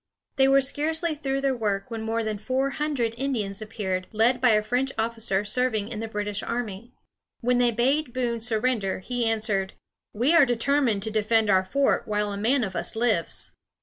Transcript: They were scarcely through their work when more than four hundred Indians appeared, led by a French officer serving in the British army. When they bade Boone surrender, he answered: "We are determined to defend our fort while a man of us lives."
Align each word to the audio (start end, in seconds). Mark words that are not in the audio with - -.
They 0.37 0.47
were 0.47 0.61
scarcely 0.61 1.13
through 1.13 1.41
their 1.41 1.55
work 1.55 1.91
when 1.91 2.01
more 2.01 2.23
than 2.23 2.39
four 2.39 2.71
hundred 2.71 3.13
Indians 3.19 3.61
appeared, 3.61 4.07
led 4.11 4.41
by 4.41 4.49
a 4.53 4.63
French 4.63 4.91
officer 4.97 5.45
serving 5.45 5.89
in 5.89 5.99
the 5.99 6.07
British 6.07 6.41
army. 6.41 6.95
When 7.41 7.59
they 7.59 7.69
bade 7.69 8.11
Boone 8.11 8.41
surrender, 8.41 8.97
he 8.97 9.27
answered: 9.27 9.73
"We 10.11 10.33
are 10.33 10.43
determined 10.43 11.03
to 11.03 11.11
defend 11.11 11.51
our 11.51 11.63
fort 11.63 12.07
while 12.07 12.33
a 12.33 12.35
man 12.37 12.63
of 12.63 12.75
us 12.75 12.95
lives." 12.95 13.51